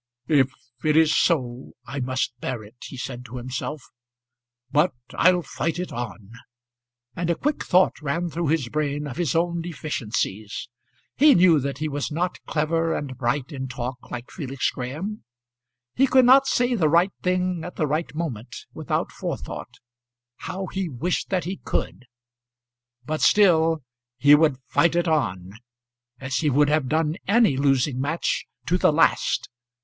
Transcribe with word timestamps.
"If 0.27 0.49
it 0.83 0.97
is 0.97 1.15
so 1.15 1.73
I 1.85 1.99
must 1.99 2.33
bear 2.39 2.63
it," 2.63 2.85
he 2.85 2.97
said 2.97 3.23
to 3.25 3.37
himself; 3.37 3.83
"but 4.71 4.93
I'll 5.13 5.43
fight 5.43 5.77
it 5.77 5.91
on;" 5.91 6.31
and 7.15 7.29
a 7.29 7.35
quick 7.35 7.63
thought 7.63 8.01
ran 8.01 8.27
through 8.31 8.47
his 8.47 8.67
brain 8.69 9.05
of 9.05 9.17
his 9.17 9.35
own 9.35 9.61
deficiencies. 9.61 10.69
He 11.17 11.35
knew 11.35 11.59
that 11.59 11.77
he 11.77 11.87
was 11.87 12.09
not 12.09 12.41
clever 12.47 12.95
and 12.95 13.15
bright 13.15 13.51
in 13.51 13.67
talk 13.67 14.09
like 14.09 14.31
Felix 14.31 14.71
Graham. 14.71 15.23
He 15.93 16.07
could 16.07 16.25
not 16.25 16.47
say 16.47 16.73
the 16.73 16.89
right 16.89 17.13
thing 17.21 17.63
at 17.63 17.75
the 17.75 17.85
right 17.85 18.11
moment 18.15 18.65
without 18.73 19.11
forethought. 19.11 19.75
How 20.37 20.65
he 20.65 20.89
wished 20.89 21.29
that 21.29 21.43
he 21.43 21.57
could! 21.57 22.07
But 23.05 23.21
still 23.21 23.83
he 24.17 24.33
would 24.33 24.57
fight 24.67 24.95
it 24.95 25.07
on, 25.07 25.51
as 26.19 26.37
he 26.37 26.49
would 26.49 26.69
have 26.69 26.89
done 26.89 27.17
any 27.27 27.55
losing 27.55 28.01
match, 28.01 28.47
to 28.65 28.79
the 28.79 28.91
last. 28.91 29.47